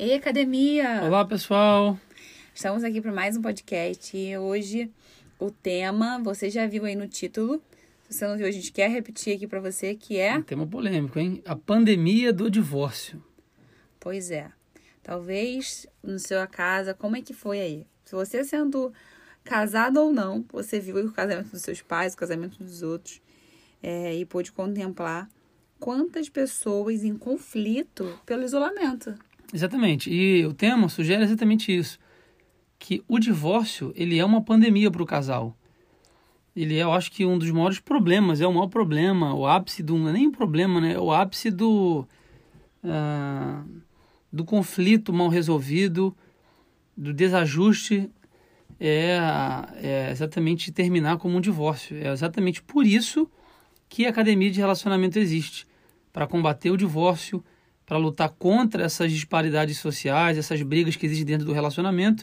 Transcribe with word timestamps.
Ei, 0.00 0.14
academia! 0.14 1.02
Olá, 1.02 1.24
pessoal! 1.24 1.98
Estamos 2.54 2.84
aqui 2.84 3.00
para 3.00 3.10
mais 3.10 3.36
um 3.36 3.42
podcast 3.42 4.16
e 4.16 4.38
hoje 4.38 4.92
o 5.40 5.50
tema, 5.50 6.20
você 6.22 6.48
já 6.48 6.68
viu 6.68 6.84
aí 6.84 6.94
no 6.94 7.08
título. 7.08 7.60
Se 8.08 8.18
você 8.18 8.28
não 8.28 8.36
viu, 8.36 8.46
a 8.46 8.50
gente 8.52 8.70
quer 8.70 8.88
repetir 8.88 9.34
aqui 9.34 9.48
para 9.48 9.58
você 9.58 9.96
que 9.96 10.16
é. 10.16 10.38
Um 10.38 10.42
tema 10.42 10.64
polêmico, 10.64 11.18
hein? 11.18 11.42
A 11.44 11.56
pandemia 11.56 12.32
do 12.32 12.48
divórcio. 12.48 13.20
Pois 13.98 14.30
é. 14.30 14.52
Talvez 15.02 15.84
no 16.00 16.20
seu 16.20 16.46
casa, 16.46 16.94
como 16.94 17.16
é 17.16 17.20
que 17.20 17.34
foi 17.34 17.58
aí? 17.58 17.86
Se 18.04 18.14
você 18.14 18.44
sendo 18.44 18.92
casado 19.42 19.96
ou 19.96 20.12
não, 20.12 20.44
você 20.52 20.78
viu 20.78 20.96
o 21.04 21.12
casamento 21.12 21.50
dos 21.50 21.62
seus 21.62 21.82
pais, 21.82 22.14
o 22.14 22.16
casamento 22.16 22.62
dos 22.62 22.84
outros, 22.84 23.20
é, 23.82 24.14
e 24.14 24.24
pôde 24.24 24.52
contemplar 24.52 25.28
quantas 25.80 26.28
pessoas 26.28 27.02
em 27.02 27.18
conflito 27.18 28.16
pelo 28.24 28.44
isolamento. 28.44 29.26
Exatamente. 29.52 30.10
E 30.10 30.44
o 30.46 30.52
tema 30.52 30.88
sugere 30.88 31.22
exatamente 31.22 31.76
isso. 31.76 31.98
Que 32.78 33.02
o 33.08 33.18
divórcio, 33.18 33.92
ele 33.96 34.18
é 34.18 34.24
uma 34.24 34.42
pandemia 34.42 34.90
para 34.90 35.02
o 35.02 35.06
casal. 35.06 35.56
Ele 36.54 36.76
é, 36.76 36.82
eu 36.82 36.92
acho 36.92 37.10
que 37.12 37.24
um 37.24 37.38
dos 37.38 37.50
maiores 37.50 37.78
problemas, 37.80 38.40
é 38.40 38.46
o 38.46 38.52
maior 38.52 38.68
problema, 38.68 39.34
o 39.34 39.46
ápice 39.46 39.82
do... 39.82 39.96
Não 39.96 40.08
é 40.08 40.12
nem 40.12 40.26
um 40.26 40.32
problema, 40.32 40.80
né? 40.80 40.94
É 40.94 41.00
o 41.00 41.12
ápice 41.12 41.50
do... 41.50 42.06
Uh, 42.82 43.82
do 44.32 44.44
conflito 44.44 45.12
mal 45.12 45.28
resolvido, 45.28 46.14
do 46.96 47.12
desajuste, 47.12 48.10
é, 48.78 49.18
é 49.76 50.10
exatamente 50.10 50.70
terminar 50.70 51.16
como 51.18 51.36
um 51.36 51.40
divórcio. 51.40 51.96
É 51.96 52.12
exatamente 52.12 52.62
por 52.62 52.86
isso 52.86 53.30
que 53.88 54.06
a 54.06 54.10
academia 54.10 54.50
de 54.50 54.60
relacionamento 54.60 55.18
existe 55.18 55.66
para 56.12 56.26
combater 56.26 56.70
o 56.70 56.76
divórcio, 56.76 57.42
para 57.88 57.96
lutar 57.96 58.28
contra 58.28 58.84
essas 58.84 59.10
disparidades 59.10 59.78
sociais, 59.78 60.36
essas 60.36 60.60
brigas 60.60 60.94
que 60.94 61.06
existem 61.06 61.24
dentro 61.24 61.46
do 61.46 61.54
relacionamento, 61.54 62.22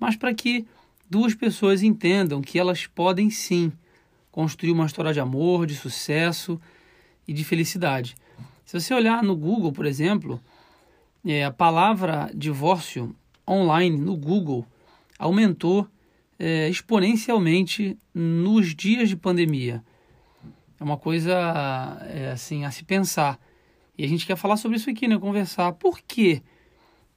mas 0.00 0.16
para 0.16 0.32
que 0.32 0.66
duas 1.08 1.34
pessoas 1.34 1.82
entendam 1.82 2.40
que 2.40 2.58
elas 2.58 2.86
podem 2.86 3.28
sim 3.28 3.70
construir 4.32 4.72
uma 4.72 4.86
história 4.86 5.12
de 5.12 5.20
amor, 5.20 5.66
de 5.66 5.74
sucesso 5.74 6.58
e 7.28 7.34
de 7.34 7.44
felicidade. 7.44 8.16
Se 8.64 8.80
você 8.80 8.94
olhar 8.94 9.22
no 9.22 9.36
Google, 9.36 9.70
por 9.70 9.84
exemplo, 9.84 10.40
é, 11.22 11.44
a 11.44 11.52
palavra 11.52 12.30
divórcio 12.34 13.14
online 13.46 13.98
no 13.98 14.16
Google 14.16 14.64
aumentou 15.18 15.86
é, 16.38 16.70
exponencialmente 16.70 17.98
nos 18.14 18.74
dias 18.74 19.10
de 19.10 19.16
pandemia. 19.16 19.84
É 20.80 20.84
uma 20.84 20.96
coisa 20.96 21.34
é, 22.08 22.30
assim 22.32 22.64
a 22.64 22.70
se 22.70 22.82
pensar. 22.82 23.38
E 23.98 24.04
a 24.04 24.08
gente 24.08 24.26
quer 24.26 24.36
falar 24.36 24.56
sobre 24.56 24.76
isso 24.76 24.90
aqui, 24.90 25.08
né? 25.08 25.18
Conversar. 25.18 25.72
Por 25.72 26.00
que, 26.00 26.42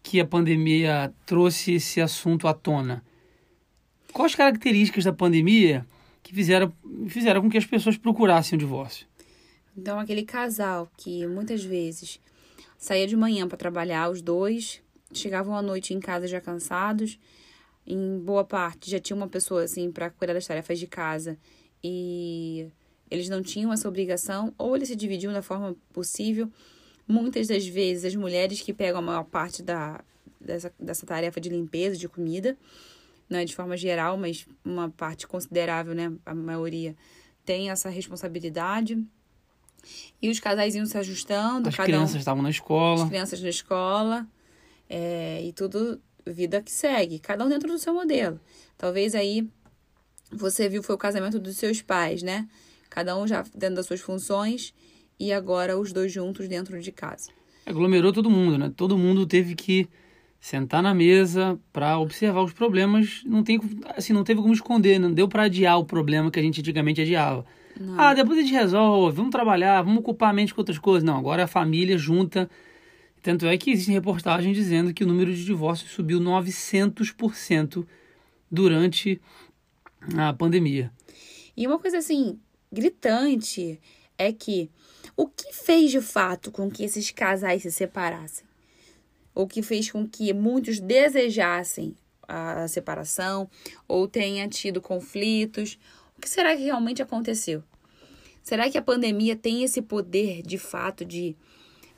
que 0.02 0.20
a 0.20 0.26
pandemia 0.26 1.14
trouxe 1.26 1.74
esse 1.74 2.00
assunto 2.00 2.48
à 2.48 2.54
tona? 2.54 3.04
Quais 4.14 4.34
características 4.36 5.04
da 5.04 5.14
pandemia 5.14 5.86
que 6.24 6.34
fizeram, 6.34 6.74
fizeram 7.08 7.42
com 7.42 7.50
que 7.50 7.58
as 7.58 7.66
pessoas 7.66 7.98
procurassem 7.98 8.56
o 8.56 8.60
divórcio? 8.60 9.08
Então, 9.78 10.00
aquele 10.00 10.24
casal 10.24 10.90
que 10.98 11.26
muitas 11.28 11.64
vezes 11.64 12.20
saía 12.78 13.08
de 13.08 13.16
manhã 13.16 13.48
para 13.48 13.58
trabalhar, 13.58 14.10
os 14.10 14.22
dois 14.22 14.82
chegavam 15.14 15.56
à 15.56 15.62
noite 15.62 15.94
em 15.94 16.00
casa 16.00 16.28
já 16.28 16.40
cansados, 16.40 17.20
em 17.86 18.20
boa 18.20 18.44
parte 18.44 18.90
já 18.90 19.00
tinha 19.00 19.18
uma 19.18 19.28
pessoa 19.28 19.64
assim 19.64 19.92
para 19.92 20.10
cuidar 20.10 20.34
das 20.34 20.46
tarefas 20.46 20.80
de 20.80 20.88
casa 20.88 21.38
e 21.84 22.68
eles 23.10 23.30
não 23.30 23.42
tinham 23.42 23.72
essa 23.74 23.88
obrigação, 23.88 24.54
ou 24.58 24.76
eles 24.76 24.88
se 24.88 24.96
dividiam 24.96 25.34
da 25.34 25.42
forma 25.42 25.76
possível. 25.92 26.52
Muitas 27.08 27.48
das 27.48 27.66
vezes, 27.66 28.06
as 28.06 28.16
mulheres 28.16 28.62
que 28.62 28.74
pegam 28.74 29.00
a 29.00 29.02
maior 29.02 29.24
parte 29.24 29.64
da, 29.64 30.04
dessa, 30.40 30.72
dessa 30.80 31.06
tarefa 31.06 31.42
de 31.42 31.50
limpeza, 31.50 31.98
de 31.98 32.08
comida, 32.08 32.58
não 33.30 33.40
é 33.40 33.46
de 33.46 33.56
forma 33.56 33.76
geral, 33.78 34.18
mas 34.18 34.48
uma 34.64 34.90
parte 34.90 35.28
considerável, 35.28 35.94
né, 35.94 36.12
a 36.26 36.34
maioria, 36.34 36.96
tem 37.46 37.70
essa 37.70 37.90
responsabilidade. 37.90 39.04
E 40.22 40.30
os 40.30 40.40
casais 40.40 40.76
iam 40.76 40.86
se 40.86 40.98
ajustando. 40.98 41.70
As 41.70 41.76
crianças 41.76 42.16
um, 42.16 42.20
estavam 42.20 42.44
na 42.44 42.50
escola. 42.50 43.04
As 43.04 43.10
crianças 43.10 43.42
na 43.42 43.50
escola. 43.50 44.28
É, 44.90 45.42
e 45.44 45.54
tudo, 45.54 46.02
vida 46.26 46.62
que 46.62 46.72
segue. 46.72 47.20
Cada 47.20 47.46
um 47.46 47.50
dentro 47.50 47.70
do 47.70 47.80
seu 47.80 47.94
modelo. 47.94 48.40
Talvez 48.78 49.16
aí 49.16 49.48
você 50.32 50.70
viu 50.70 50.84
foi 50.84 50.96
o 50.96 50.98
casamento 50.98 51.40
dos 51.40 51.58
seus 51.58 51.82
pais, 51.82 52.22
né? 52.22 52.48
Cada 52.90 53.18
um 53.18 53.28
já 53.28 53.44
dentro 53.56 53.76
das 53.76 53.86
suas 53.86 54.02
funções 54.02 54.74
e 55.20 55.32
agora 55.34 55.78
os 55.78 55.92
dois 55.92 56.12
juntos 56.12 56.48
dentro 56.48 56.80
de 56.82 56.92
casa. 56.92 57.30
Aglomerou 57.66 58.12
todo 58.12 58.30
mundo, 58.30 58.58
né? 58.58 58.72
Todo 58.76 58.98
mundo 58.98 59.26
teve 59.26 59.54
que 59.54 59.88
sentar 60.40 60.82
na 60.82 60.94
mesa 60.94 61.60
para 61.74 62.00
observar 62.00 62.42
os 62.42 62.54
problemas. 62.54 63.22
Não 63.26 63.44
tem, 63.44 63.60
assim, 63.96 64.14
não 64.14 64.24
teve 64.24 64.42
como 64.42 64.54
esconder, 64.54 64.98
não 64.98 65.12
deu 65.12 65.28
para 65.28 65.44
adiar 65.44 65.78
o 65.78 65.86
problema 65.86 66.32
que 66.32 66.40
a 66.40 66.44
gente 66.44 66.62
antigamente 66.62 67.02
adiava. 67.02 67.46
Não. 67.80 68.00
Ah, 68.00 68.14
depois 68.14 68.40
a 68.40 68.42
gente 68.42 68.54
resolve, 68.54 69.16
vamos 69.16 69.32
trabalhar, 69.32 69.82
vamos 69.82 70.00
ocupar 70.00 70.30
a 70.30 70.34
mente 70.34 70.54
com 70.54 70.62
outras 70.62 70.80
coisas. 70.80 71.04
Não, 71.04 71.18
agora 71.18 71.44
a 71.44 71.48
família 71.48 71.98
junta. 71.98 72.50
Tanto 73.22 73.46
é 73.46 73.58
que 73.58 73.72
existe 73.72 73.92
reportagem 73.92 74.54
dizendo 74.54 74.94
que 74.94 75.04
o 75.04 75.08
número 75.08 75.34
de 75.34 75.44
divórcios 75.44 75.92
subiu 75.92 76.20
900% 76.20 77.86
durante 78.50 79.22
a 80.18 80.34
pandemia. 80.34 80.92
E 81.56 81.68
uma 81.68 81.78
coisa 81.78 81.98
assim, 81.98 82.40
gritante 82.72 83.80
é 84.18 84.32
que 84.32 84.70
o 85.16 85.28
que 85.28 85.54
fez 85.54 85.92
de 85.92 86.02
fato 86.02 86.52
com 86.52 86.70
que 86.70 86.84
esses 86.84 87.12
casais 87.12 87.62
se 87.62 87.72
separassem? 87.72 88.46
O 89.34 89.48
que 89.48 89.62
fez 89.62 89.90
com 89.90 90.08
que 90.08 90.34
muitos 90.34 90.80
desejassem 90.80 91.96
a 92.28 92.68
separação 92.68 93.50
ou 93.88 94.08
tenha 94.08 94.48
tido 94.48 94.82
conflitos? 94.82 95.80
O 96.18 96.22
que 96.22 96.30
será 96.30 96.56
que 96.56 96.64
realmente 96.64 97.02
aconteceu? 97.02 97.64
Será 98.44 98.70
que 98.70 98.78
a 98.78 98.82
pandemia 98.82 99.36
tem 99.36 99.64
esse 99.64 99.82
poder 99.82 100.42
de 100.42 100.58
fato 100.58 101.06
de 101.06 101.36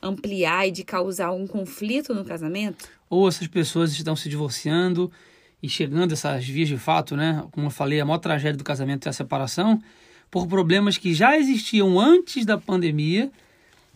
ampliar 0.01 0.67
e 0.67 0.71
de 0.71 0.83
causar 0.83 1.31
um 1.31 1.47
conflito 1.47 2.13
no 2.13 2.25
casamento? 2.25 2.89
Ou 3.09 3.27
essas 3.27 3.47
pessoas 3.47 3.91
estão 3.91 4.15
se 4.15 4.29
divorciando 4.29 5.11
e 5.61 5.69
chegando 5.69 6.11
a 6.11 6.13
essas 6.13 6.45
vias 6.45 6.69
de 6.69 6.77
fato, 6.77 7.15
né? 7.15 7.43
Como 7.51 7.67
eu 7.67 7.71
falei, 7.71 7.99
a 7.99 8.05
maior 8.05 8.17
tragédia 8.17 8.57
do 8.57 8.63
casamento 8.63 9.07
é 9.07 9.09
a 9.09 9.13
separação 9.13 9.81
por 10.31 10.47
problemas 10.47 10.97
que 10.97 11.13
já 11.13 11.37
existiam 11.37 11.99
antes 11.99 12.45
da 12.45 12.57
pandemia, 12.57 13.29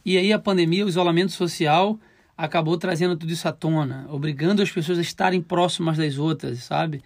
e 0.06 0.18
aí 0.18 0.32
a 0.34 0.38
pandemia, 0.38 0.86
o 0.86 0.90
isolamento 0.90 1.32
social, 1.32 1.98
acabou 2.38 2.78
trazendo 2.78 3.16
tudo 3.16 3.32
isso 3.32 3.48
à 3.48 3.54
tona, 3.54 4.06
obrigando 4.12 4.62
as 4.62 4.70
pessoas 4.70 5.00
a 5.00 5.02
estarem 5.02 5.42
próximas 5.42 5.98
das 5.98 6.18
outras, 6.18 6.60
sabe? 6.60 7.02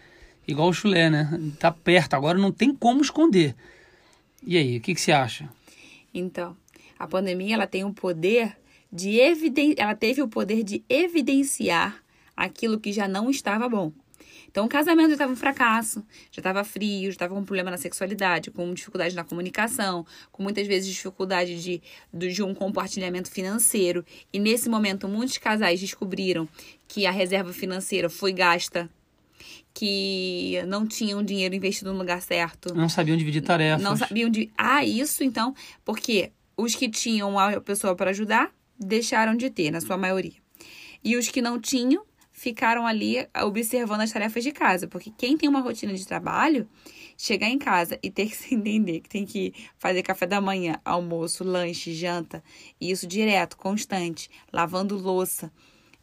Igual 0.48 0.70
o 0.70 0.74
chulé, 0.74 1.10
né? 1.12 1.30
Tá 1.60 1.72
perto, 1.72 2.16
agora 2.16 2.40
não 2.40 2.52
tem 2.52 2.74
como 2.74 3.02
esconder. 3.02 3.56
E 4.44 4.58
aí, 4.58 4.78
o 4.78 4.82
que, 4.82 4.96
que 4.96 5.02
você 5.02 5.12
acha? 5.12 5.48
Então, 6.12 6.58
a 6.98 7.08
pandemia 7.08 7.54
ela 7.54 7.68
tem 7.68 7.84
o 7.84 7.94
poder 7.94 8.58
de 8.92 9.20
eviden 9.20 9.76
ela 9.78 9.94
teve 9.96 10.22
o 10.22 10.28
poder 10.28 10.64
de 10.64 10.84
evidenciar 10.90 12.04
aquilo 12.36 12.80
que 12.80 12.92
já 12.92 13.08
não 13.08 13.30
estava 13.30 13.70
bom. 13.70 13.92
Então, 14.50 14.66
o 14.66 14.70
casamento 14.70 15.10
já 15.10 15.14
estava 15.14 15.32
um 15.32 15.36
fracasso, 15.36 16.04
já 16.32 16.40
estava 16.40 16.64
frio, 16.64 17.04
já 17.04 17.10
estava 17.10 17.36
com 17.36 17.44
problema 17.44 17.70
na 17.70 17.78
sexualidade, 17.78 18.50
com 18.50 18.74
dificuldade 18.74 19.16
na 19.16 19.24
comunicação, 19.24 20.06
com 20.32 20.42
muitas 20.42 20.66
vezes 20.68 20.92
dificuldade 20.92 21.62
de, 21.62 21.82
de 22.12 22.42
um 22.42 22.56
compartilhamento 22.56 23.30
financeiro. 23.30 24.04
E 24.34 24.40
nesse 24.40 24.68
momento, 24.68 25.08
muitos 25.08 25.38
casais 25.38 25.80
descobriram 25.80 26.50
que 26.88 27.06
a 27.06 27.12
reserva 27.12 27.54
financeira 27.54 28.10
foi 28.10 28.34
gasta 28.34 28.90
que 29.74 30.62
não 30.68 30.86
tinham 30.88 31.24
dinheiro 31.24 31.54
investido 31.56 31.94
no 31.94 32.00
lugar 32.00 32.22
certo. 32.22 32.74
Não 32.74 32.90
sabiam 32.90 33.16
dividir 33.16 33.42
tarefas. 33.42 33.82
Não 33.82 33.96
sabiam 33.96 34.30
de. 34.30 34.52
Ah, 34.58 34.84
isso 34.84 35.24
então, 35.24 35.54
porque 35.86 36.32
os 36.58 36.76
que 36.76 36.90
tinham 36.90 37.38
a 37.38 37.62
pessoa 37.62 37.96
para 37.96 38.10
ajudar 38.10 38.52
deixaram 38.78 39.36
de 39.36 39.50
ter, 39.50 39.72
na 39.72 39.80
sua 39.80 39.96
maioria. 39.96 40.34
E 41.04 41.16
os 41.16 41.30
que 41.30 41.42
não 41.42 41.60
tinham 41.60 42.04
ficaram 42.40 42.88
ali 42.88 43.28
observando 43.44 44.00
as 44.00 44.14
tarefas 44.14 44.42
de 44.46 44.54
casa, 44.54 44.88
porque 44.88 45.12
quem 45.18 45.38
tem 45.38 45.50
uma 45.50 45.60
rotina 45.60 45.94
de 45.94 46.08
trabalho, 46.08 46.70
chegar 47.18 47.50
em 47.50 47.58
casa 47.58 48.00
e 48.02 48.10
ter 48.10 48.30
que 48.30 48.38
se 48.38 48.56
entender 48.56 49.02
que 49.02 49.10
tem 49.10 49.26
que 49.26 49.54
fazer 49.78 50.02
café 50.04 50.26
da 50.26 50.40
manhã, 50.40 50.80
almoço, 50.86 51.44
lanche, 51.44 51.94
janta, 51.94 52.42
e 52.80 52.92
isso 52.92 53.06
direto, 53.06 53.58
constante, 53.58 54.30
lavando 54.54 54.98
louça. 54.98 55.52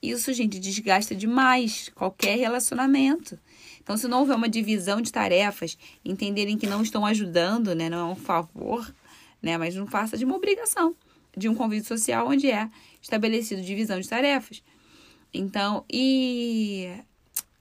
Isso, 0.03 0.31
gente, 0.35 0.59
desgasta 0.59 1.15
demais 1.15 1.91
qualquer 1.95 2.37
relacionamento. 2.37 3.39
Então, 3.83 3.97
se 3.97 4.07
não 4.07 4.21
houver 4.21 4.37
uma 4.37 4.49
divisão 4.49 5.01
de 5.01 5.11
tarefas, 5.11 5.79
entenderem 6.05 6.59
que 6.59 6.67
não 6.67 6.83
estão 6.83 7.07
ajudando, 7.07 7.75
né, 7.75 7.89
não 7.89 8.11
é 8.11 8.13
um 8.13 8.17
favor, 8.17 8.95
né, 9.41 9.57
mas 9.57 9.75
não 9.75 9.87
faça 9.87 10.19
de 10.19 10.27
uma 10.27 10.37
obrigação, 10.37 10.95
de 11.35 11.49
um 11.49 11.55
convite 11.55 11.89
social 11.89 12.29
onde 12.29 12.51
é 12.51 12.69
estabelecido 13.01 13.63
divisão 13.63 13.99
de 13.99 14.07
tarefas. 14.07 14.63
Então, 15.33 15.85
e. 15.91 16.91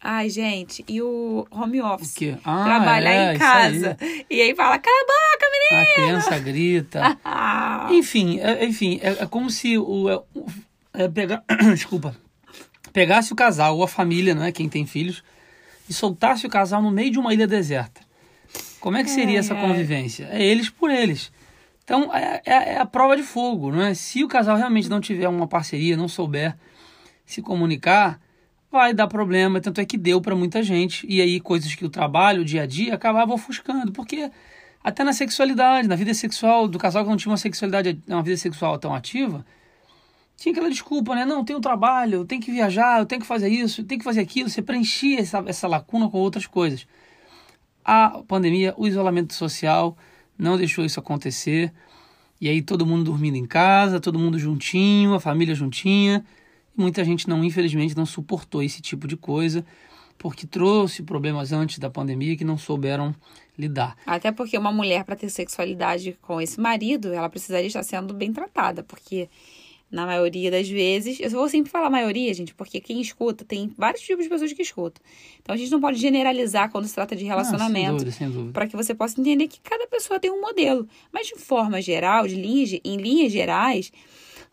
Ai, 0.01 0.29
gente, 0.29 0.85
e 0.87 1.01
o 1.01 1.47
home 1.49 1.81
office? 1.81 2.15
O 2.17 2.37
Ah, 2.43 2.63
trabalhar 2.63 3.11
é, 3.11 3.33
em 3.33 3.37
casa. 3.39 3.97
Aí. 3.99 4.25
E 4.29 4.41
aí 4.41 4.55
fala, 4.55 4.77
cala 4.77 4.95
a 5.01 5.05
boca, 5.05 5.51
menina! 5.51 5.81
A 5.81 5.95
criança 5.95 6.39
grita. 6.39 7.17
enfim, 7.91 8.39
é, 8.39 8.65
enfim, 8.65 8.99
é, 9.01 9.23
é, 9.23 9.25
como 9.25 9.49
se 9.49 9.77
o. 9.77 10.07
É, 10.93 11.03
é 11.05 11.09
pegar. 11.09 11.43
Desculpa. 11.73 12.15
pegasse 12.93 13.33
o 13.33 13.35
casal 13.35 13.75
ou 13.77 13.83
a 13.83 13.87
família, 13.87 14.35
não 14.35 14.43
é 14.43 14.51
quem 14.51 14.69
tem 14.69 14.85
filhos, 14.85 15.23
e 15.89 15.93
soltasse 15.93 16.45
o 16.45 16.49
casal 16.49 16.81
no 16.83 16.91
meio 16.91 17.09
de 17.11 17.17
uma 17.19 17.33
ilha 17.33 17.47
deserta. 17.47 18.01
Como 18.79 18.95
é 18.97 19.03
que 19.03 19.09
seria 19.09 19.39
essa 19.39 19.55
convivência? 19.55 20.29
É 20.31 20.41
eles 20.43 20.69
por 20.69 20.91
eles. 20.91 21.31
Então 21.83 22.13
é, 22.15 22.41
é- 22.45 22.73
é 22.73 22.77
a 22.77 22.85
prova 22.85 23.17
de 23.17 23.23
fogo, 23.23 23.71
não 23.71 23.81
é? 23.81 23.95
Se 23.95 24.23
o 24.23 24.27
casal 24.27 24.55
realmente 24.55 24.87
não 24.87 25.01
tiver 25.01 25.27
uma 25.27 25.47
parceria, 25.47 25.97
não 25.97 26.07
souber 26.07 26.55
se 27.25 27.41
comunicar, 27.41 28.19
vai 28.71 28.93
dar 28.93 29.07
problema. 29.07 29.59
Tanto 29.59 29.81
é 29.81 29.85
que 29.85 29.97
deu 29.97 30.21
para 30.21 30.35
muita 30.35 30.61
gente. 30.61 31.05
E 31.09 31.21
aí 31.21 31.39
coisas 31.39 31.73
que 31.75 31.85
o 31.85 31.89
trabalho, 31.89 32.41
o 32.41 32.45
dia 32.45 32.63
a 32.63 32.65
dia, 32.65 32.93
acabavam 32.93 33.35
ofuscando. 33.35 33.91
Porque 33.91 34.29
até 34.83 35.03
na 35.03 35.13
sexualidade, 35.13 35.87
na 35.87 35.95
vida 35.95 36.13
sexual 36.13 36.67
do 36.67 36.77
casal 36.77 37.03
que 37.03 37.09
não 37.09 37.17
tinha 37.17 37.31
uma 37.31 37.37
sexualidade, 37.37 37.99
uma 38.07 38.21
vida 38.21 38.37
sexual 38.37 38.77
tão 38.77 38.93
ativa, 38.93 39.45
tinha 40.37 40.51
aquela 40.51 40.69
desculpa, 40.69 41.15
né? 41.15 41.25
Não, 41.25 41.43
tem 41.43 41.55
o 41.55 41.61
trabalho, 41.61 42.19
eu 42.19 42.25
tenho 42.25 42.41
que 42.41 42.51
viajar, 42.51 42.99
eu 42.99 43.05
tenho 43.05 43.21
que 43.21 43.27
fazer 43.27 43.47
isso, 43.47 43.81
eu 43.81 43.85
tenho 43.85 43.99
que 43.99 44.05
fazer 44.05 44.21
aquilo. 44.21 44.49
Você 44.49 44.61
preenchia 44.61 45.19
essa, 45.19 45.43
essa 45.47 45.67
lacuna 45.67 46.09
com 46.09 46.17
outras 46.17 46.45
coisas. 46.45 46.85
A 47.83 48.21
pandemia, 48.27 48.73
o 48.77 48.87
isolamento 48.87 49.33
social 49.33 49.97
não 50.37 50.57
deixou 50.57 50.83
isso 50.83 50.99
acontecer. 50.99 51.71
E 52.39 52.49
aí 52.49 52.61
todo 52.61 52.85
mundo 52.85 53.05
dormindo 53.05 53.37
em 53.37 53.45
casa, 53.45 53.99
todo 53.99 54.19
mundo 54.19 54.37
juntinho, 54.37 55.13
a 55.13 55.19
família 55.19 55.55
juntinha. 55.55 56.23
Muita 56.75 57.03
gente 57.03 57.27
não, 57.29 57.43
infelizmente, 57.43 57.95
não 57.95 58.05
suportou 58.05 58.61
esse 58.61 58.81
tipo 58.81 59.07
de 59.07 59.15
coisa, 59.15 59.65
porque 60.17 60.45
trouxe 60.47 61.03
problemas 61.03 61.51
antes 61.51 61.79
da 61.79 61.89
pandemia 61.89 62.35
que 62.35 62.43
não 62.43 62.57
souberam 62.57 63.13
lidar. 63.57 63.95
Até 64.05 64.31
porque 64.31 64.57
uma 64.57 64.71
mulher, 64.71 65.03
para 65.05 65.15
ter 65.15 65.29
sexualidade 65.29 66.17
com 66.21 66.41
esse 66.41 66.59
marido, 66.59 67.13
ela 67.13 67.29
precisaria 67.29 67.67
estar 67.67 67.83
sendo 67.83 68.13
bem 68.13 68.31
tratada, 68.33 68.83
porque 68.83 69.29
na 69.89 70.05
maioria 70.05 70.51
das 70.51 70.67
vezes, 70.67 71.19
eu 71.21 71.29
vou 71.29 71.47
sempre 71.47 71.71
falar 71.71 71.89
maioria, 71.89 72.33
gente, 72.33 72.53
porque 72.53 72.81
quem 72.81 72.99
escuta, 72.99 73.45
tem 73.45 73.71
vários 73.77 74.01
tipos 74.01 74.23
de 74.25 74.29
pessoas 74.29 74.51
que 74.51 74.61
escutam. 74.61 75.01
Então 75.41 75.53
a 75.55 75.57
gente 75.57 75.71
não 75.71 75.79
pode 75.79 75.97
generalizar 75.97 76.69
quando 76.71 76.85
se 76.87 76.95
trata 76.95 77.15
de 77.15 77.23
Ah, 77.23 77.27
relacionamento. 77.27 77.91
dúvida, 77.93 78.11
sem 78.11 78.29
dúvida. 78.29 78.51
para 78.51 78.67
que 78.67 78.75
você 78.75 78.93
possa 78.93 79.21
entender 79.21 79.47
que 79.47 79.59
cada 79.61 79.87
pessoa 79.87 80.19
tem 80.19 80.31
um 80.31 80.41
modelo. 80.41 80.85
Mas 81.13 81.27
de 81.27 81.35
forma 81.35 81.81
geral, 81.81 82.27
de 82.27 82.35
linhas, 82.35 82.77
em 82.83 82.97
linhas 82.97 83.31
gerais, 83.31 83.91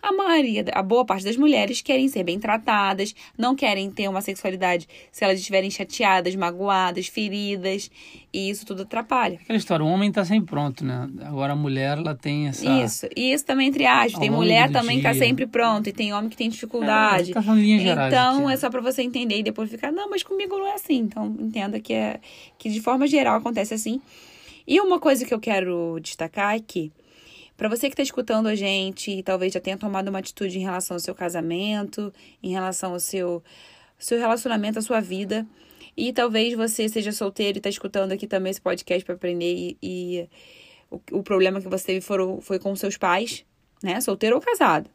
a 0.03 0.13
maioria, 0.13 0.65
a 0.73 0.83
boa 0.83 1.05
parte 1.05 1.25
das 1.25 1.37
mulheres 1.37 1.81
querem 1.81 2.09
ser 2.09 2.25
bem 2.25 2.39
tratadas, 2.41 3.15
não 3.39 3.55
querem 3.55 3.91
ter 3.91 4.09
uma 4.09 4.21
sexualidade 4.21 4.89
se 5.13 5.23
elas 5.25 5.39
estiverem 5.39 5.71
chateadas, 5.71 6.35
magoadas, 6.35 7.07
feridas, 7.07 7.91
e 8.33 8.51
isso 8.51 8.67
tudo 8.67 8.83
atrapalha. 8.83 9.39
Aquela 9.43 9.57
história, 9.59 9.85
o 9.85 9.89
homem 9.89 10.09
está 10.09 10.25
sempre 10.25 10.47
pronto, 10.51 10.85
né? 10.85 11.09
Agora 11.23 11.53
a 11.53 11.57
mulher, 11.57 11.99
ela 11.99 12.15
tem 12.15 12.49
essa... 12.49 12.65
Isso, 12.83 13.07
e 13.17 13.33
isso 13.33 13.45
também 13.45 13.69
entre 13.69 13.87
aspas. 13.87 14.19
Tem 14.19 14.31
mulher 14.31 14.71
também 14.73 14.97
que 14.97 15.03
tá 15.05 15.13
dia. 15.13 15.21
sempre 15.25 15.47
pronto, 15.47 15.89
e 15.89 15.93
tem 15.93 16.13
homem 16.13 16.29
que 16.29 16.37
tem 16.37 16.49
É, 16.49 16.51
dificuldade. 16.51 17.33
tá 17.33 17.41
gerais 17.41 18.13
Então, 18.13 18.49
é 18.49 18.53
né? 18.53 18.57
só 18.57 18.69
para 18.71 18.81
você 18.81 19.03
entender 19.03 19.39
e 19.39 19.43
depois 19.43 19.71
ficar, 19.71 19.93
não, 19.93 20.11
mas 20.11 20.23
comigo 20.23 20.57
não 20.59 20.67
é 20.67 20.75
assim. 20.75 20.97
Então, 20.99 21.27
entenda 21.39 21.79
que, 21.79 21.93
é, 21.93 22.19
que 22.59 22.69
de 22.71 22.81
forma 22.81 23.07
geral 23.07 23.37
acontece 23.37 23.73
assim. 23.73 24.01
E 24.67 24.81
uma 24.81 24.99
coisa 24.99 25.25
que 25.25 25.35
eu 25.35 25.41
quero 25.41 25.99
destacar 26.01 26.57
é 26.57 26.61
que, 26.61 26.91
para 27.57 27.69
você 27.69 27.89
que 27.89 27.95
está 27.95 28.03
escutando 28.03 28.47
a 28.47 28.55
gente 28.55 29.11
e 29.11 29.23
talvez 29.23 29.53
já 29.53 29.61
tenha 29.61 29.77
tomado 29.77 30.09
uma 30.09 30.19
atitude 30.19 30.59
em 30.59 30.63
relação 30.63 30.97
ao 30.97 31.01
seu 31.01 31.15
casamento, 31.15 32.13
em 32.43 32.53
relação 32.53 32.93
ao 32.93 33.01
seu, 33.01 33.43
seu 33.99 34.19
relacionamento, 34.19 34.79
à 34.79 34.83
sua 34.83 35.01
vida, 35.01 35.47
e 35.97 36.13
talvez 36.13 36.55
você 36.55 36.89
seja 36.89 37.13
solteiro 37.13 37.59
e 37.59 37.61
está 37.61 37.69
escutando 37.69 38.13
aqui 38.13 38.27
também 38.27 38.51
esse 38.51 38.61
podcast 38.61 39.05
para 39.05 39.15
aprender 39.15 39.55
e, 39.55 39.79
e 39.83 40.29
o, 40.91 41.01
o 41.19 41.23
problema 41.23 41.61
que 41.61 41.69
você 41.69 41.87
teve 41.87 42.01
foram, 42.01 42.41
foi 42.41 42.59
com 42.59 42.75
seus 42.75 42.97
pais, 42.97 43.45
né? 43.83 44.01
Solteiro 44.01 44.37
ou 44.37 44.43
casado. 44.43 44.89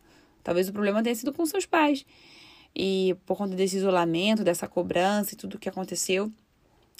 Talvez 0.44 0.70
o 0.70 0.74
problema 0.74 1.04
tenha 1.04 1.16
sido 1.16 1.34
com 1.34 1.46
seus 1.46 1.66
pais. 1.66 2.06
E 2.76 3.16
por 3.26 3.38
conta 3.38 3.56
desse 3.56 3.78
isolamento, 3.78 4.44
dessa 4.44 4.68
cobrança 4.68 5.34
e 5.34 5.38
tudo 5.38 5.60
que 5.60 5.68
aconteceu, 5.68 6.32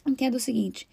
entenda 0.06 0.38
o 0.38 0.40
seguinte: 0.40 0.88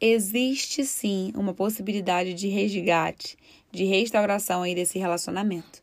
existe 0.00 0.84
sim 0.84 1.32
uma 1.34 1.54
possibilidade 1.54 2.34
de 2.34 2.48
resgate, 2.48 3.36
de 3.70 3.84
restauração 3.84 4.62
aí 4.62 4.74
desse 4.74 4.98
relacionamento. 4.98 5.82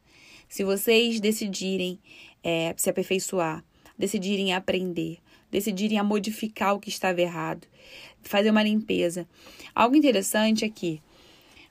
Se 0.49 0.63
vocês 0.63 1.19
decidirem 1.19 1.99
é, 2.43 2.73
se 2.77 2.89
aperfeiçoar, 2.89 3.63
decidirem 3.97 4.53
aprender, 4.53 5.19
decidirem 5.49 5.99
a 5.99 6.03
modificar 6.03 6.75
o 6.75 6.79
que 6.79 6.89
estava 6.89 7.21
errado, 7.21 7.67
fazer 8.21 8.49
uma 8.49 8.63
limpeza. 8.63 9.27
Algo 9.73 9.95
interessante 9.95 10.65
é 10.65 10.69
que 10.69 11.01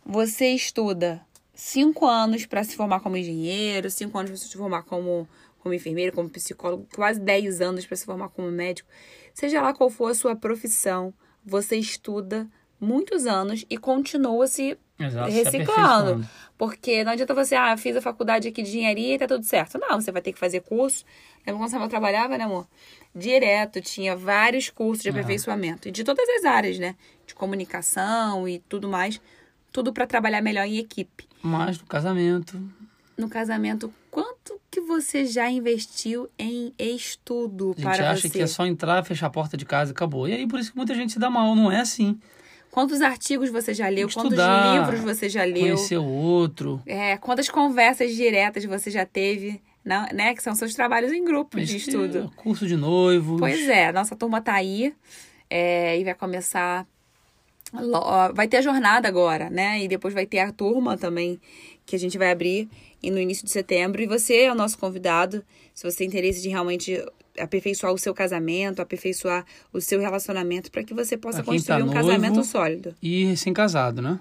você 0.04 0.50
estuda 0.50 1.24
cinco 1.54 2.06
anos 2.06 2.46
para 2.46 2.64
se 2.64 2.76
formar 2.76 3.00
como 3.00 3.16
engenheiro, 3.16 3.90
cinco 3.90 4.18
anos 4.18 4.30
para 4.30 4.38
se 4.38 4.56
formar 4.56 4.82
como, 4.82 5.28
como 5.58 5.74
enfermeiro, 5.74 6.14
como 6.14 6.30
psicólogo, 6.30 6.86
quase 6.94 7.20
10 7.20 7.60
anos 7.60 7.86
para 7.86 7.96
se 7.96 8.04
formar 8.04 8.28
como 8.30 8.50
médico. 8.50 8.88
Seja 9.34 9.62
lá 9.62 9.72
qual 9.72 9.90
for 9.90 10.10
a 10.10 10.14
sua 10.14 10.34
profissão, 10.34 11.14
você 11.44 11.76
estuda 11.76 12.48
muitos 12.80 13.26
anos 13.26 13.64
e 13.70 13.78
continua 13.78 14.46
se 14.46 14.76
Exato, 15.06 15.30
se 15.30 15.42
reciclando. 15.42 16.26
Porque 16.58 17.02
não 17.02 17.12
adianta 17.12 17.34
você, 17.34 17.54
ah, 17.54 17.76
fiz 17.76 17.96
a 17.96 18.00
faculdade 18.00 18.46
aqui 18.48 18.62
de 18.62 18.68
engenharia 18.68 19.14
e 19.14 19.18
tá 19.18 19.26
tudo 19.26 19.44
certo. 19.44 19.78
Não, 19.78 20.00
você 20.00 20.12
vai 20.12 20.22
ter 20.22 20.32
que 20.32 20.38
fazer 20.38 20.60
curso. 20.60 21.04
Lembra 21.46 21.60
quando 21.68 21.70
você 21.70 21.88
trabalhava, 21.88 22.38
né, 22.38 22.44
amor? 22.44 22.68
Direto, 23.14 23.80
tinha 23.80 24.14
vários 24.14 24.70
cursos 24.70 25.02
de 25.02 25.08
aperfeiçoamento. 25.10 25.88
E 25.88 25.90
de 25.90 26.04
todas 26.04 26.28
as 26.28 26.44
áreas, 26.44 26.78
né? 26.78 26.94
De 27.26 27.34
comunicação 27.34 28.48
e 28.48 28.60
tudo 28.68 28.88
mais. 28.88 29.20
Tudo 29.72 29.92
para 29.92 30.06
trabalhar 30.06 30.40
melhor 30.40 30.64
em 30.66 30.76
equipe. 30.78 31.26
Mas 31.42 31.80
no 31.80 31.86
casamento, 31.86 32.60
No 33.18 33.28
casamento, 33.28 33.92
quanto 34.10 34.60
que 34.70 34.80
você 34.80 35.26
já 35.26 35.50
investiu 35.50 36.28
em 36.38 36.72
estudo 36.78 37.74
a 37.76 37.80
gente 37.80 37.82
para 37.82 38.10
acha 38.12 38.22
você? 38.22 38.30
que 38.30 38.40
é 38.40 38.46
só 38.46 38.64
entrar, 38.66 39.04
fechar 39.04 39.26
a 39.26 39.30
porta 39.30 39.56
de 39.56 39.64
casa 39.64 39.90
e 39.90 39.92
acabou. 39.92 40.28
E 40.28 40.32
aí 40.32 40.46
por 40.46 40.60
isso 40.60 40.70
que 40.70 40.76
muita 40.76 40.94
gente 40.94 41.12
se 41.12 41.18
dá 41.18 41.28
mal, 41.28 41.54
não 41.56 41.70
é 41.72 41.80
assim. 41.80 42.18
Quantos 42.72 43.02
artigos 43.02 43.50
você 43.50 43.74
já 43.74 43.86
leu? 43.90 44.08
Estudar, 44.08 44.78
quantos 44.78 44.94
livros 44.94 45.00
você 45.14 45.28
já 45.28 45.44
leu? 45.44 45.76
Conhecer 45.76 45.98
outro. 45.98 46.82
É, 46.86 47.18
quantas 47.18 47.50
conversas 47.50 48.16
diretas 48.16 48.64
você 48.64 48.90
já 48.90 49.04
teve, 49.04 49.60
não, 49.84 50.06
né? 50.06 50.34
Que 50.34 50.42
são 50.42 50.54
seus 50.54 50.72
trabalhos 50.72 51.12
em 51.12 51.22
grupo 51.22 51.58
de 51.58 51.64
Esse 51.64 51.76
estudo. 51.76 52.32
Curso 52.34 52.66
de 52.66 52.74
noivos. 52.74 53.38
Pois 53.38 53.68
é, 53.68 53.88
a 53.88 53.92
nossa 53.92 54.16
turma 54.16 54.40
tá 54.40 54.54
aí 54.54 54.94
é, 55.50 56.00
e 56.00 56.02
vai 56.02 56.14
começar. 56.14 56.86
Vai 58.32 58.48
ter 58.48 58.56
a 58.56 58.62
jornada 58.62 59.06
agora, 59.06 59.50
né? 59.50 59.84
E 59.84 59.86
depois 59.86 60.14
vai 60.14 60.24
ter 60.24 60.38
a 60.38 60.50
turma 60.50 60.96
também 60.96 61.38
que 61.84 61.94
a 61.94 61.98
gente 61.98 62.16
vai 62.16 62.30
abrir 62.30 62.70
e 63.02 63.10
no 63.10 63.18
início 63.18 63.44
de 63.44 63.50
setembro. 63.50 64.00
E 64.00 64.06
você 64.06 64.44
é 64.44 64.50
o 64.50 64.54
nosso 64.54 64.78
convidado. 64.78 65.44
Se 65.74 65.84
você 65.84 65.98
tem 65.98 66.06
interesse 66.06 66.40
de 66.40 66.48
realmente 66.48 67.04
aperfeiçoar 67.38 67.92
o 67.92 67.98
seu 67.98 68.14
casamento, 68.14 68.80
aperfeiçoar 68.80 69.44
o 69.72 69.80
seu 69.80 70.00
relacionamento, 70.00 70.70
para 70.70 70.82
que 70.82 70.94
você 70.94 71.16
possa 71.16 71.38
tá 71.38 71.44
construir 71.44 71.82
um 71.82 71.86
noivo, 71.86 72.06
casamento 72.06 72.44
sólido. 72.44 72.94
E 73.02 73.24
recém-casado, 73.24 74.02
né? 74.02 74.20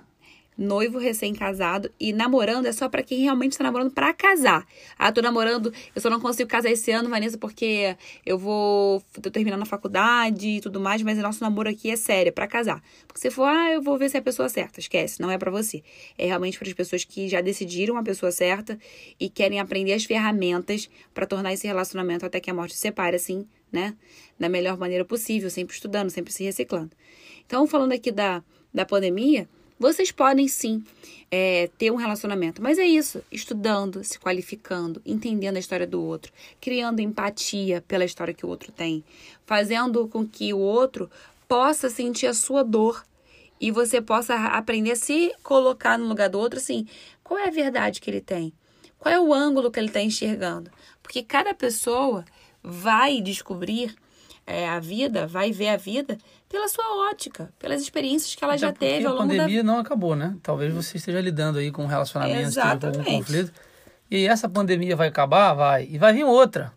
Noivo 0.62 1.00
recém-casado 1.00 1.92
e 2.00 2.14
namorando 2.14 2.68
é 2.68 2.72
só 2.72 2.88
pra 2.88 3.02
quem 3.02 3.22
realmente 3.22 3.54
está 3.54 3.64
namorando 3.64 3.92
pra 3.92 4.14
casar. 4.14 4.66
Ah, 4.98 5.12
tô 5.12 5.22
namorando, 5.22 5.74
eu 5.96 6.02
só 6.02 6.10
não 6.10 6.20
consigo 6.20 6.48
casar 6.48 6.70
esse 6.70 6.92
ano, 6.92 7.10
Vanessa, 7.10 7.38
porque 7.38 7.98
eu 8.26 8.38
vou 8.38 9.04
tô 9.22 9.32
terminando 9.32 9.64
a 9.64 9.66
faculdade 9.66 10.48
e 10.48 10.62
tudo 10.62 10.80
mais, 10.80 11.02
mas 11.02 11.18
o 11.18 11.22
nosso 11.22 11.44
namoro 11.44 11.68
aqui 11.68 11.90
é 11.90 11.96
sério, 11.96 12.30
é 12.30 12.32
pra 12.32 12.48
casar. 12.48 12.82
Porque 13.08 13.20
se 13.20 13.32
for, 13.32 13.46
ah, 13.46 13.72
eu 13.72 13.82
vou 13.82 13.98
ver 13.98 14.10
se 14.10 14.18
é 14.18 14.20
a 14.20 14.24
pessoa 14.24 14.48
certa, 14.48 14.80
esquece, 14.80 15.20
não 15.20 15.32
é 15.32 15.38
pra 15.38 15.50
você. 15.50 15.84
É 16.18 16.28
realmente 16.28 16.60
para 16.60 16.68
as 16.68 16.74
pessoas 16.74 17.04
que 17.04 17.28
já 17.28 17.42
decidiram 17.42 17.98
a 17.98 18.04
pessoa 18.04 18.32
certa 18.32 18.78
e 19.20 19.30
querem 19.30 19.60
aprender 19.60 19.94
as 19.94 20.06
ferramentas 20.06 20.90
pra 21.14 21.26
tornar 21.26 21.54
esse 21.54 21.66
relacionamento 21.66 22.26
até 22.26 22.40
que 22.40 22.52
a 22.52 22.54
morte 22.54 22.76
se 22.76 22.82
separe 22.82 23.16
assim, 23.16 23.48
né? 23.72 23.96
Da 24.40 24.48
melhor 24.48 24.78
maneira 24.78 25.04
possível, 25.04 25.50
sempre 25.50 25.74
estudando, 25.74 26.12
sempre 26.12 26.32
se 26.32 26.44
reciclando. 26.44 26.92
Então, 27.46 27.66
falando 27.66 27.94
aqui 27.94 28.12
da, 28.12 28.44
da 28.74 28.86
pandemia, 28.86 29.50
vocês 29.82 30.12
podem 30.12 30.48
sim 30.48 30.84
é, 31.32 31.68
ter 31.76 31.92
um 31.92 31.96
relacionamento, 31.96 32.62
mas 32.62 32.78
é 32.78 32.86
isso, 32.86 33.24
estudando, 33.32 34.04
se 34.04 34.20
qualificando, 34.20 35.02
entendendo 35.04 35.56
a 35.56 35.60
história 35.60 35.88
do 35.88 36.00
outro, 36.04 36.32
criando 36.62 37.00
empatia 37.00 37.84
pela 37.88 38.06
história 38.06 38.34
que 38.34 38.46
o 38.46 38.50
outro 38.50 38.72
tem, 38.72 39.04
fazendo 39.44 40.08
com 40.08 40.26
que 40.28 40.54
o 40.54 40.60
outro 40.60 41.10
possa 41.48 41.90
sentir 41.90 42.28
a 42.28 42.34
sua 42.36 42.64
dor 42.64 43.04
e 43.60 43.72
você 43.72 44.00
possa 44.00 44.36
aprender 44.36 44.92
a 44.92 44.96
se 44.96 45.34
colocar 45.42 45.98
no 45.98 46.06
lugar 46.06 46.30
do 46.30 46.38
outro, 46.38 46.60
assim, 46.60 46.86
qual 47.24 47.40
é 47.40 47.48
a 47.48 47.52
verdade 47.52 48.00
que 48.00 48.10
ele 48.10 48.22
tem? 48.22 48.54
Qual 49.00 49.12
é 49.12 49.20
o 49.20 49.34
ângulo 49.34 49.72
que 49.72 49.80
ele 49.80 49.88
está 49.88 50.00
enxergando? 50.00 50.70
Porque 51.02 51.24
cada 51.24 51.56
pessoa 51.56 52.24
vai 52.62 53.20
descobrir 53.20 53.96
é, 54.46 54.68
a 54.68 54.80
vida, 54.80 55.28
vai 55.28 55.52
ver 55.52 55.70
a 55.70 55.78
vida 55.78 56.18
pela 56.50 56.68
sua 56.68 57.10
ótica, 57.10 57.50
pelas 57.60 57.82
experiências 57.82 58.36
que 58.36 58.44
ela 58.44 58.54
Até 58.54 58.60
já 58.62 58.74
teve 58.74 59.06
ao 59.06 59.14
a 59.14 59.16
longo 59.20 59.28
da 59.30 59.36
pandemia 59.44 59.64
não 59.64 59.80
acabou, 59.80 60.16
né? 60.16 60.36
Talvez 60.44 60.74
você 60.74 60.98
esteja 60.98 61.22
lidando 61.22 61.60
aí 61.60 61.72
com 61.72 61.84
um 61.84 61.88
relacionamento, 61.88 62.50
esteja 62.50 62.62
com 62.78 62.88
Exatamente. 62.88 63.18
conflito. 63.18 63.52
E 64.10 64.28
essa 64.28 64.50
pandemia 64.50 64.96
vai 64.96 65.08
acabar? 65.08 65.54
Vai. 65.54 65.88
E 65.90 65.98
vai 65.98 66.12
vir 66.14 66.26
outra. 66.26 66.74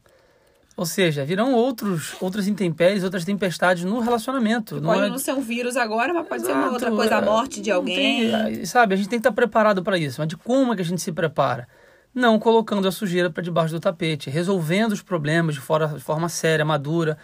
Ou 0.76 0.86
seja, 0.86 1.24
virão 1.24 1.54
outros, 1.54 2.14
outras 2.20 2.48
intempéries, 2.48 3.04
outras 3.04 3.24
tempestades 3.24 3.84
no 3.84 4.00
relacionamento. 4.00 4.80
Pode 4.80 5.02
é- 5.02 5.08
não 5.08 5.18
ser 5.18 5.32
um 5.32 5.40
vírus 5.40 5.76
agora, 5.76 6.12
mas 6.12 6.26
pode 6.26 6.42
ser 6.42 6.50
uma 6.52 6.62
Exato, 6.62 6.74
outra 6.74 6.90
coisa, 6.90 7.16
a 7.16 7.22
é, 7.22 7.24
morte 7.24 7.60
de 7.60 7.70
não 7.70 7.76
alguém. 7.76 8.30
tem- 8.30 8.64
sabe, 8.64 8.94
a 8.94 8.96
gente 8.96 9.08
tem 9.08 9.18
que 9.20 9.28
estar 9.28 9.32
preparado 9.32 9.82
para 9.84 9.96
isso. 9.96 10.20
Mas 10.20 10.28
de 10.28 10.36
como 10.36 10.72
é 10.72 10.76
que 10.76 10.82
a 10.82 10.84
gente 10.84 11.00
se 11.00 11.12
prepara? 11.12 11.66
não 12.14 12.38
colocando 12.38 12.86
a 12.86 12.92
sujeira 12.92 13.28
para 13.28 13.42
debaixo 13.42 13.74
do 13.74 13.80
tapete, 13.80 14.30
resolvendo 14.30 14.92
os 14.92 15.02
problemas 15.02 15.56
de, 15.56 15.60
fora, 15.60 15.88
de 15.88 15.98
forma 16.00 16.28
séria, 16.28 16.64
madura, 16.64 17.18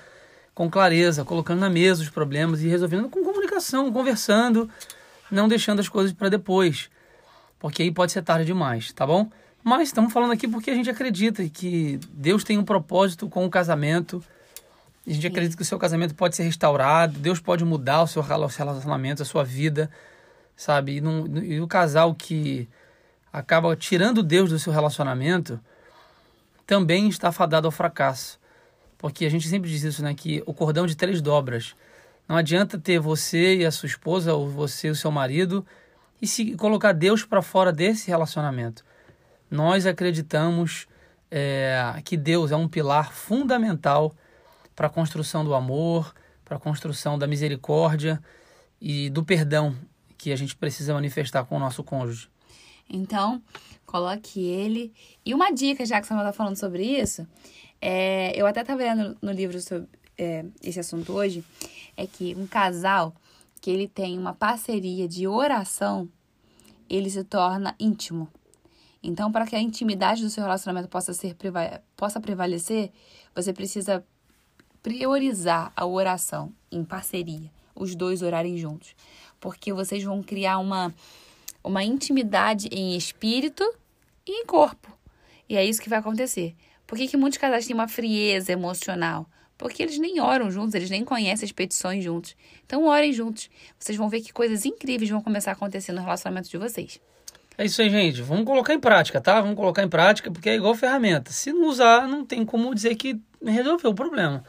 com 0.60 0.68
clareza, 0.68 1.24
colocando 1.24 1.60
na 1.60 1.70
mesa 1.70 2.02
os 2.02 2.10
problemas 2.10 2.60
e 2.60 2.68
resolvendo 2.68 3.08
com 3.08 3.24
comunicação, 3.24 3.90
conversando, 3.90 4.68
não 5.30 5.48
deixando 5.48 5.80
as 5.80 5.88
coisas 5.88 6.12
para 6.12 6.28
depois, 6.28 6.90
porque 7.58 7.82
aí 7.82 7.90
pode 7.90 8.12
ser 8.12 8.20
tarde 8.20 8.44
demais, 8.44 8.92
tá 8.92 9.06
bom? 9.06 9.30
Mas 9.64 9.88
estamos 9.88 10.12
falando 10.12 10.32
aqui 10.32 10.46
porque 10.46 10.70
a 10.70 10.74
gente 10.74 10.90
acredita 10.90 11.48
que 11.48 11.98
Deus 12.12 12.44
tem 12.44 12.58
um 12.58 12.62
propósito 12.62 13.26
com 13.26 13.46
o 13.46 13.48
casamento. 13.48 14.22
A 15.06 15.10
gente 15.10 15.26
acredita 15.26 15.56
que 15.56 15.62
o 15.62 15.64
seu 15.64 15.78
casamento 15.78 16.14
pode 16.14 16.36
ser 16.36 16.42
restaurado, 16.42 17.18
Deus 17.18 17.40
pode 17.40 17.64
mudar 17.64 18.02
o 18.02 18.06
seu 18.06 18.20
relacionamento, 18.20 19.22
a 19.22 19.24
sua 19.24 19.42
vida, 19.42 19.90
sabe? 20.54 20.96
E, 20.96 21.00
não, 21.00 21.26
e 21.42 21.58
o 21.58 21.66
casal 21.66 22.14
que 22.14 22.68
acaba 23.32 23.74
tirando 23.74 24.22
Deus 24.22 24.50
do 24.50 24.58
seu 24.58 24.74
relacionamento, 24.74 25.58
também 26.66 27.08
está 27.08 27.32
fadado 27.32 27.66
ao 27.66 27.72
fracasso. 27.72 28.39
Porque 29.00 29.24
a 29.24 29.30
gente 29.30 29.48
sempre 29.48 29.70
diz 29.70 29.82
isso, 29.82 30.02
né? 30.02 30.12
Que 30.14 30.42
o 30.44 30.52
cordão 30.52 30.86
de 30.86 30.94
três 30.94 31.22
dobras. 31.22 31.74
Não 32.28 32.36
adianta 32.36 32.78
ter 32.78 33.00
você 33.00 33.56
e 33.56 33.64
a 33.64 33.70
sua 33.70 33.86
esposa, 33.86 34.34
ou 34.34 34.46
você 34.46 34.88
e 34.88 34.90
o 34.90 34.94
seu 34.94 35.10
marido, 35.10 35.64
e 36.20 36.26
se 36.26 36.54
colocar 36.54 36.92
Deus 36.92 37.24
para 37.24 37.40
fora 37.40 37.72
desse 37.72 38.08
relacionamento. 38.08 38.84
Nós 39.50 39.86
acreditamos 39.86 40.86
é, 41.30 41.82
que 42.04 42.14
Deus 42.14 42.52
é 42.52 42.56
um 42.56 42.68
pilar 42.68 43.10
fundamental 43.10 44.14
para 44.76 44.88
a 44.88 44.90
construção 44.90 45.46
do 45.46 45.54
amor, 45.54 46.14
para 46.44 46.58
a 46.58 46.60
construção 46.60 47.18
da 47.18 47.26
misericórdia 47.26 48.22
e 48.78 49.08
do 49.08 49.24
perdão 49.24 49.74
que 50.18 50.30
a 50.30 50.36
gente 50.36 50.54
precisa 50.54 50.92
manifestar 50.92 51.44
com 51.46 51.56
o 51.56 51.58
nosso 51.58 51.82
cônjuge. 51.82 52.28
Então, 52.88 53.40
coloque 53.86 54.44
ele. 54.44 54.92
E 55.24 55.32
uma 55.32 55.50
dica, 55.50 55.86
já 55.86 56.02
que 56.02 56.06
você 56.06 56.12
está 56.12 56.32
falando 56.34 56.56
sobre 56.56 56.84
isso, 56.84 57.26
é, 57.80 58.32
eu 58.34 58.46
até 58.46 58.60
estava 58.60 58.82
lendo 58.82 59.16
no 59.20 59.32
livro 59.32 59.60
sobre 59.60 59.88
é, 60.18 60.44
esse 60.62 60.78
assunto 60.78 61.12
hoje, 61.12 61.44
é 61.96 62.06
que 62.06 62.34
um 62.34 62.46
casal 62.46 63.14
que 63.60 63.70
ele 63.70 63.88
tem 63.88 64.18
uma 64.18 64.34
parceria 64.34 65.06
de 65.06 65.26
oração, 65.26 66.08
ele 66.88 67.10
se 67.10 67.22
torna 67.24 67.74
íntimo. 67.78 68.28
Então, 69.02 69.32
para 69.32 69.46
que 69.46 69.56
a 69.56 69.60
intimidade 69.60 70.22
do 70.22 70.30
seu 70.30 70.42
relacionamento 70.42 70.88
possa, 70.88 71.14
ser, 71.14 71.36
possa 71.96 72.20
prevalecer, 72.20 72.90
você 73.34 73.52
precisa 73.52 74.04
priorizar 74.82 75.72
a 75.74 75.86
oração 75.86 76.52
em 76.70 76.84
parceria, 76.84 77.50
os 77.74 77.94
dois 77.94 78.22
orarem 78.22 78.58
juntos. 78.58 78.94
Porque 79.38 79.72
vocês 79.72 80.02
vão 80.04 80.22
criar 80.22 80.58
uma 80.58 80.94
uma 81.62 81.84
intimidade 81.84 82.68
em 82.72 82.96
espírito 82.96 83.62
e 84.26 84.42
em 84.42 84.46
corpo. 84.46 84.90
E 85.48 85.56
é 85.56 85.64
isso 85.64 85.80
que 85.80 85.88
vai 85.88 85.98
acontecer. 85.98 86.54
Por 86.90 86.98
que, 86.98 87.06
que 87.06 87.16
muitos 87.16 87.38
casais 87.38 87.64
têm 87.64 87.72
uma 87.72 87.86
frieza 87.86 88.50
emocional? 88.50 89.24
Porque 89.56 89.80
eles 89.80 89.96
nem 89.96 90.20
oram 90.20 90.50
juntos, 90.50 90.74
eles 90.74 90.90
nem 90.90 91.04
conhecem 91.04 91.46
as 91.46 91.52
petições 91.52 92.02
juntos. 92.02 92.34
Então, 92.66 92.84
orem 92.84 93.12
juntos. 93.12 93.48
Vocês 93.78 93.96
vão 93.96 94.08
ver 94.08 94.20
que 94.22 94.32
coisas 94.32 94.64
incríveis 94.64 95.08
vão 95.08 95.22
começar 95.22 95.52
a 95.52 95.54
acontecer 95.54 95.92
no 95.92 96.00
relacionamento 96.00 96.50
de 96.50 96.58
vocês. 96.58 97.00
É 97.56 97.64
isso 97.64 97.80
aí, 97.80 97.88
gente. 97.88 98.20
Vamos 98.22 98.44
colocar 98.44 98.74
em 98.74 98.80
prática, 98.80 99.20
tá? 99.20 99.40
Vamos 99.40 99.54
colocar 99.54 99.84
em 99.84 99.88
prática, 99.88 100.32
porque 100.32 100.50
é 100.50 100.56
igual 100.56 100.74
ferramenta. 100.74 101.30
Se 101.30 101.52
não 101.52 101.68
usar, 101.68 102.08
não 102.08 102.24
tem 102.24 102.44
como 102.44 102.74
dizer 102.74 102.96
que 102.96 103.20
resolveu 103.40 103.92
o 103.92 103.94
problema. 103.94 104.42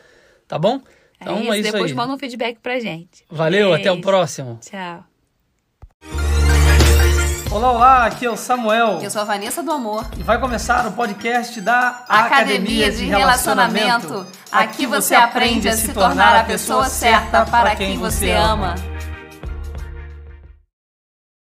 Tá 0.47 0.57
bom? 0.57 0.81
Então, 1.21 1.37
é 1.37 1.41
isso. 1.41 1.53
É 1.53 1.59
isso 1.59 1.71
Depois 1.73 1.91
aí. 1.91 1.95
manda 1.95 2.11
um 2.11 2.17
feedback 2.17 2.57
pra 2.57 2.79
gente. 2.79 3.23
Valeu, 3.29 3.67
Beijo. 3.69 3.81
até 3.81 3.91
o 3.91 4.01
próximo. 4.01 4.57
Tchau. 4.63 5.05
Olá, 7.51 7.71
olá, 7.73 8.05
aqui 8.05 8.25
é 8.25 8.29
o 8.29 8.37
Samuel. 8.37 8.99
Eu 9.03 9.11
sou 9.11 9.21
a 9.21 9.25
Vanessa 9.25 9.61
do 9.61 9.73
Amor. 9.73 10.05
E 10.17 10.23
vai 10.23 10.39
começar 10.39 10.87
o 10.87 10.93
podcast 10.93 11.59
da 11.59 12.05
Academia, 12.07 12.87
Academia 12.87 12.91
de, 12.91 13.05
Relacionamento. 13.07 14.25
Aqui 14.49 14.85
você 14.85 15.13
aprende 15.13 15.67
a 15.67 15.73
se 15.73 15.91
tornar 15.91 16.33
a 16.37 16.45
pessoa 16.45 16.85
certa 16.85 17.45
para 17.45 17.75
quem 17.75 17.97
você 17.97 18.31
ama. 18.31 18.75